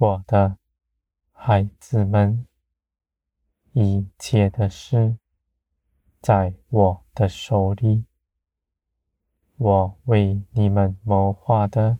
[0.00, 0.58] 我的
[1.32, 2.46] 孩子们，
[3.72, 5.18] 一切的事
[6.20, 8.04] 在我的手里。
[9.56, 11.98] 我为你们谋划的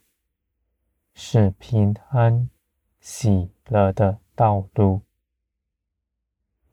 [1.12, 2.48] 是平安、
[3.01, 5.02] 喜乐的道路。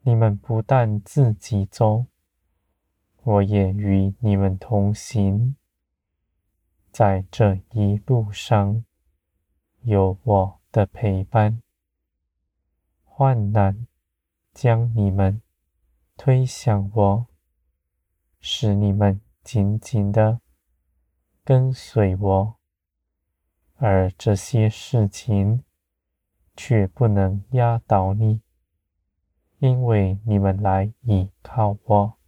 [0.02, 2.06] 你们不但自己走，
[3.24, 5.56] 我也与你们同行。
[6.92, 8.84] 在这一路上，
[9.82, 11.62] 有我的陪伴。
[13.02, 13.86] 患难
[14.52, 15.40] 将你们
[16.18, 17.26] 推向我，
[18.40, 20.42] 使你们紧紧的
[21.42, 22.58] 跟随我，
[23.76, 25.64] 而这些事情
[26.54, 28.42] 却不能压倒你，
[29.56, 32.18] 因为你们来倚靠我，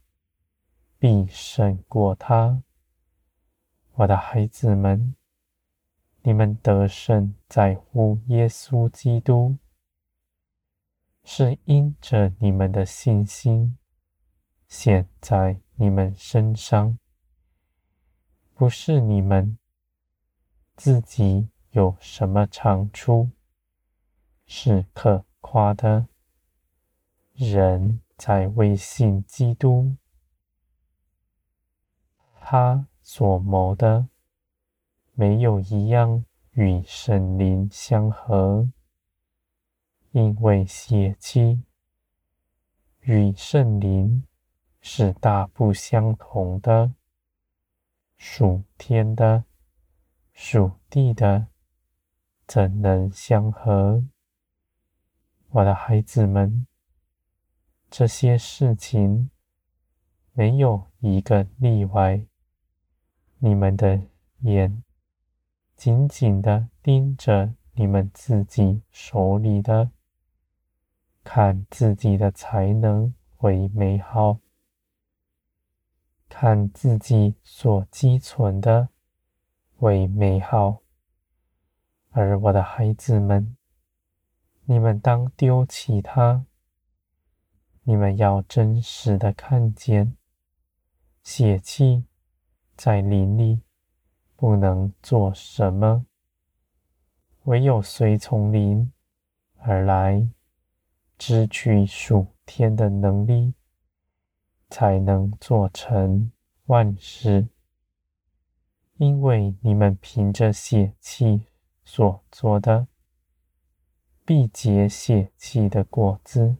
[0.98, 2.62] 必胜过他。
[3.92, 5.14] 我的孩子们，
[6.28, 9.56] 你们得胜在乎耶稣基督，
[11.24, 13.78] 是因着你们的信心
[14.66, 16.98] 显在你们身上，
[18.52, 19.56] 不是你们
[20.76, 23.30] 自己有什么长处
[24.44, 26.08] 是可夸的。
[27.32, 29.96] 人在为信基督，
[32.38, 32.86] 他。
[33.00, 34.08] 所谋的，
[35.20, 38.68] 没有一样与圣灵相合，
[40.12, 41.64] 因为血气
[43.00, 44.22] 与圣灵
[44.80, 46.92] 是大不相同的，
[48.16, 49.42] 属天的、
[50.32, 51.48] 属地的，
[52.46, 54.04] 怎能相合？
[55.48, 56.64] 我的孩子们，
[57.90, 59.30] 这些事情
[60.32, 62.24] 没有一个例外。
[63.40, 64.00] 你们的
[64.42, 64.84] 眼
[65.78, 69.92] 紧紧的盯着你们自己手里的，
[71.22, 74.40] 看自己的才能为美好，
[76.28, 78.88] 看自己所积存的
[79.76, 80.82] 为美好。
[82.10, 83.56] 而我的孩子们，
[84.64, 86.44] 你们当丢弃它。
[87.84, 90.16] 你们要真实的看见
[91.22, 92.04] 血气。
[92.76, 93.62] 在灵里
[94.40, 96.06] 不能做什么，
[97.42, 98.92] 唯有随从灵
[99.56, 100.30] 而来，
[101.18, 103.54] 支取属天的能力，
[104.70, 106.30] 才能做成
[106.66, 107.48] 万事。
[108.98, 111.46] 因为你们凭着血气
[111.84, 112.86] 所做的，
[114.24, 116.58] 必结血气的果子。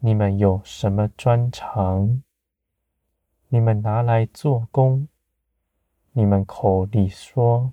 [0.00, 2.22] 你们有什么专长？
[3.48, 5.08] 你们拿来做工，
[6.12, 7.72] 你们口里说，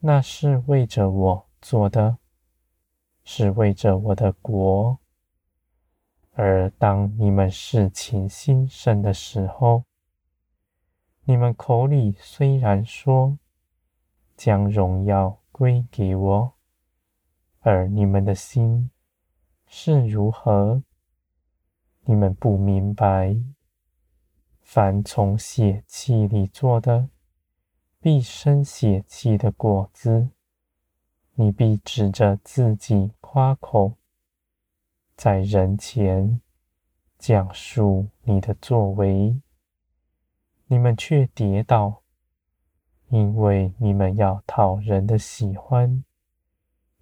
[0.00, 2.18] 那是为着我做的，
[3.22, 4.98] 是为着我的国。
[6.32, 9.84] 而当你们事情兴盛的时候，
[11.22, 13.38] 你们口里虽然说，
[14.36, 16.54] 将荣耀归给我，
[17.60, 18.90] 而你们的心
[19.68, 20.82] 是如何？
[22.00, 23.36] 你们不明白。
[24.60, 27.08] 凡从血气里做的，
[28.04, 30.28] 必生血气的果子。
[31.36, 33.94] 你必指着自己夸口，
[35.16, 36.42] 在人前
[37.16, 39.40] 讲述你的作为，
[40.66, 42.02] 你们却跌倒，
[43.08, 46.04] 因为你们要讨人的喜欢，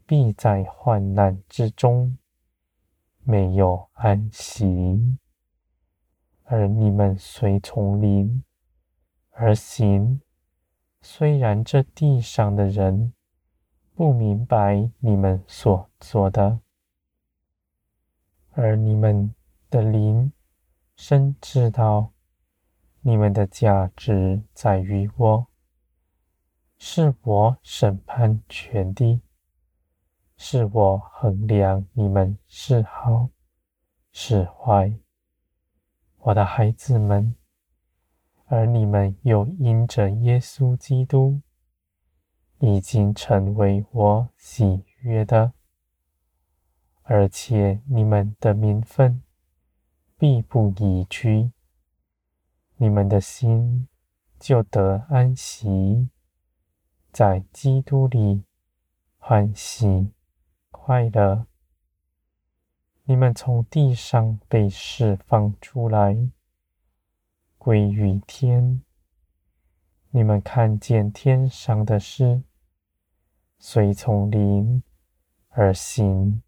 [0.07, 2.17] 必在患难之中
[3.25, 5.19] 没有安息。
[6.45, 8.45] 而你们随从灵
[9.31, 10.21] 而行，
[11.05, 13.13] 虽然这地上的人
[13.93, 16.61] 不明白你们所做的，
[18.53, 19.35] 而你们
[19.69, 20.33] 的灵
[20.95, 22.13] 深知道
[23.01, 25.47] 你们的价值在于我，
[26.79, 29.21] 是我审判全地，
[30.37, 33.29] 是我衡量你们是好
[34.13, 34.97] 是坏。
[36.19, 37.35] 我的孩子们，
[38.55, 41.41] 而你们又因着耶稣基督，
[42.59, 45.55] 已经成为我喜悦的，
[47.01, 49.23] 而且你们的名分
[50.19, 51.51] 必不移居，
[52.77, 53.89] 你们的心
[54.39, 56.11] 就得安息，
[57.11, 58.45] 在基督里
[59.17, 60.13] 欢喜
[60.71, 61.47] 快乐。
[63.05, 66.29] 你们从地上被释放出来，
[67.65, 68.83] 归于天。
[70.11, 72.43] 你们看见天上的事，
[73.61, 74.83] 随从灵
[75.51, 76.43] 而行。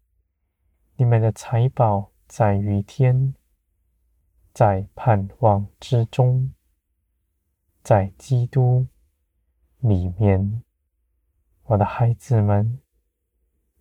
[0.97, 3.33] 你们的财宝在于天，
[4.53, 6.53] 在盼望之中，
[7.81, 8.85] 在基督
[9.79, 10.63] 里面。
[11.63, 12.81] 我的孩子们，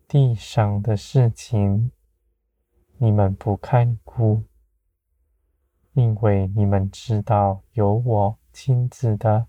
[0.06, 1.90] 地上的事情，
[2.98, 4.44] 你们不看顾，
[5.94, 9.46] 因为你们知道有我亲自的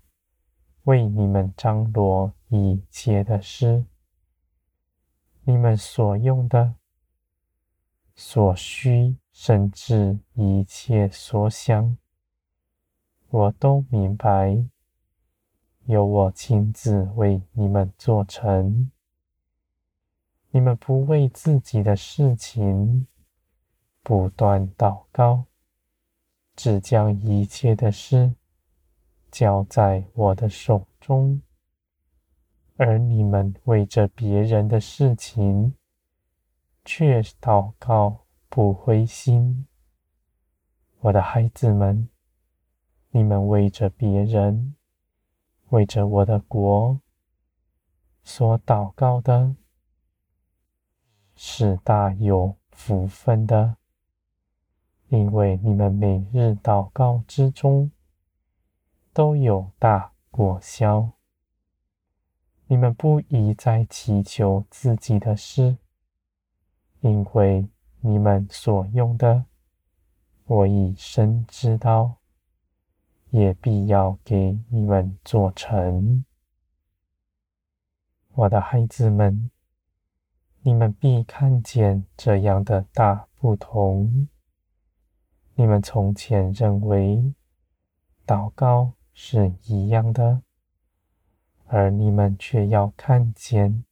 [0.84, 3.84] 为你们张罗一切的事。
[5.42, 6.74] 你们所用的、
[8.14, 11.96] 所需，甚至一切所想，
[13.28, 14.64] 我都明白，
[15.84, 18.90] 有我亲自为你们做成。
[20.50, 23.06] 你们不为自己的事情
[24.02, 25.44] 不断祷告，
[26.56, 28.34] 只将一切的事
[29.30, 31.42] 交在我的手中。
[32.78, 35.74] 而你们为着别人的事情，
[36.84, 39.66] 却祷告不灰心。
[41.00, 42.08] 我的孩子们，
[43.10, 44.74] 你们为着别人，
[45.68, 47.00] 为着我的国
[48.24, 49.56] 所祷告的，
[51.34, 53.76] 是大有福分的，
[55.08, 57.90] 因为你们每日祷告之中，
[59.12, 61.12] 都有大果效。
[62.66, 65.76] 你们不宜再祈求自己的事，
[67.00, 67.68] 因为
[68.00, 69.44] 你们所用的，
[70.46, 72.16] 我已深知道，
[73.30, 76.24] 也必要给你们做成。
[78.32, 79.52] 我的孩子们，
[80.62, 84.28] 你们必看见这样的大不同。
[85.58, 87.34] 你们从前认为
[88.26, 90.42] 祷告是一样的。
[91.68, 93.84] 而你们却要看见，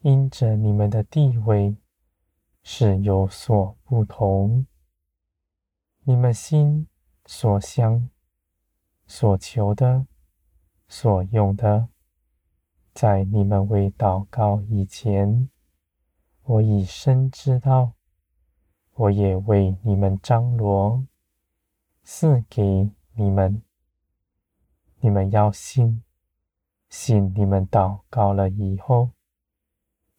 [0.00, 1.76] 因着你们的地位
[2.64, 4.66] 是有所不同，
[6.02, 6.88] 你们心
[7.26, 8.10] 所想、
[9.06, 10.06] 所求的、
[10.88, 11.88] 所用的，
[12.92, 15.48] 在你们未祷告以前，
[16.42, 17.92] 我已深知道，
[18.94, 21.04] 我也为你们张罗，
[22.04, 23.62] 赐给你们。
[25.00, 26.02] 你们要信。
[26.88, 29.10] 信你们祷告了以后，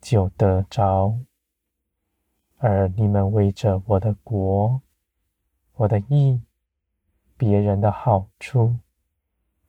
[0.01, 1.21] 就得着；
[2.57, 4.81] 而你们为着我的国、
[5.75, 6.41] 我的义、
[7.37, 8.75] 别人的好处，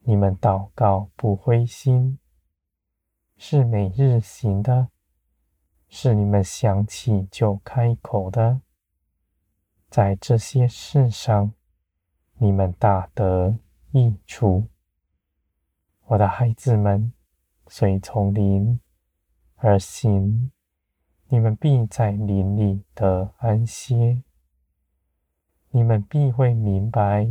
[0.01, 2.19] 你们祷告不灰心，
[3.37, 4.89] 是每日行的，
[5.89, 8.61] 是你们想起就开口的，
[9.97, 11.55] 在这些事上，
[12.35, 13.57] 你们大得
[13.93, 14.69] 益处。
[16.05, 17.15] 我的孩子们，
[17.69, 18.79] 随从灵
[19.55, 20.53] 而行，
[21.29, 24.23] 你们必在灵里得安歇。
[25.71, 27.27] 你们必会明白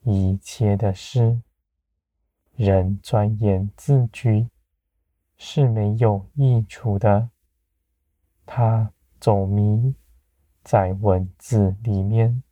[0.00, 1.42] 一切的事。
[2.54, 4.48] 人钻研自居
[5.36, 7.28] 是没有益处的，
[8.46, 9.94] 他走迷
[10.64, 12.42] 在文字里面，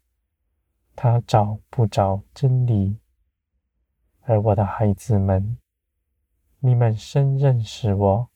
[0.94, 2.98] 他找不着真理。
[4.20, 5.58] 而我的孩子们，
[6.60, 8.28] 你们深认识我，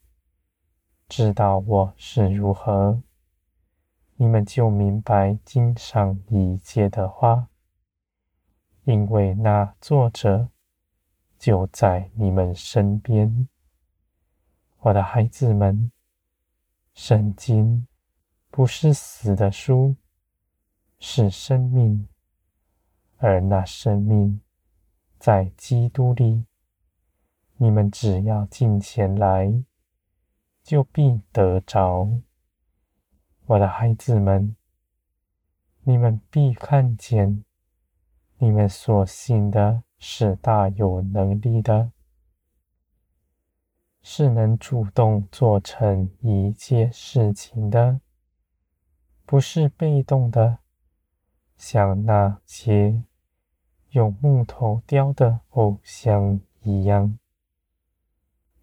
[1.08, 3.02] 知道我是如何，
[4.16, 7.48] 你们就明白经上一切的话，
[8.84, 10.48] 因为那作者
[11.38, 13.46] 就在你们身边。
[14.78, 15.92] 我的孩子们，
[16.94, 17.86] 圣经
[18.56, 19.96] 不是死的书，
[20.98, 22.08] 是生命，
[23.18, 24.40] 而那生命。
[25.18, 26.46] 在基督里，
[27.58, 29.62] 你们只要进前来，
[30.62, 32.08] 就必得着。
[33.44, 34.56] 我的孩子们，
[35.82, 37.44] 你们必看见，
[38.38, 41.92] 你们所信的是大有能力的，
[44.00, 48.00] 是能主动做成一切事情的，
[49.26, 50.60] 不是被动的，
[51.56, 53.02] 像那些。
[53.90, 57.18] 用木头雕的偶像一样，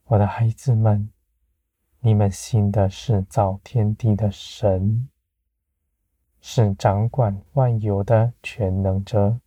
[0.04, 1.10] 我的孩子们，
[2.02, 5.10] 你们信的是造天地的神，
[6.40, 9.40] 是掌管万有的全能者，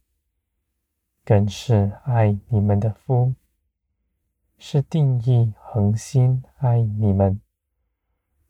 [1.24, 3.34] 更是爱你们的父，
[4.58, 7.40] 是定义恒心爱你们，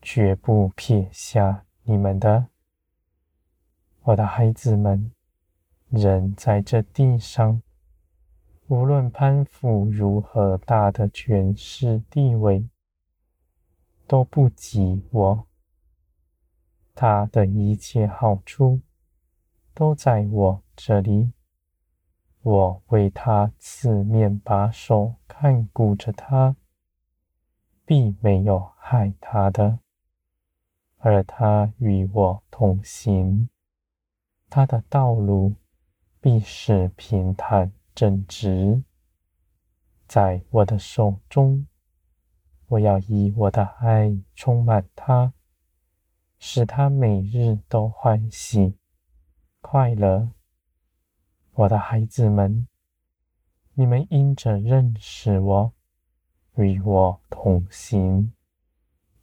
[0.00, 2.46] 绝不撇下你们的，
[4.06, 5.10] 我的孩子们。
[5.88, 7.60] 人在这地上，
[8.68, 12.68] 无论攀附如何大的权势地位，
[14.06, 15.46] 都不及我。
[16.94, 18.80] 他的一切好处
[19.74, 21.32] 都在我这里。
[22.42, 26.54] 我为他四面把守，看顾着他，
[27.84, 29.80] 必没有害他的。
[30.98, 33.48] 而他与我同行，
[34.48, 35.54] 他的道路
[36.20, 38.82] 必是平坦正直。
[40.06, 41.66] 在我的手中，
[42.68, 45.32] 我要以我的爱充满他，
[46.38, 48.76] 使他每日都欢喜
[49.60, 50.30] 快乐。
[51.52, 52.68] 我的孩子们，
[53.74, 55.72] 你们因着认识我，
[56.56, 58.32] 与我同行，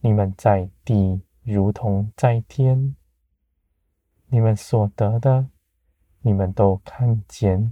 [0.01, 2.95] 你们在地如同在天。
[4.33, 5.47] 你们所得的，
[6.21, 7.71] 你们都看见。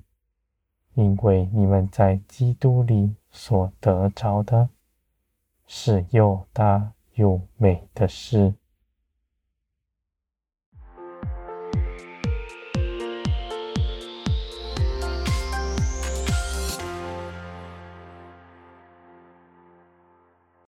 [0.94, 4.70] 因为你们在基督里所得着的，
[5.66, 8.54] 是又大又美的事。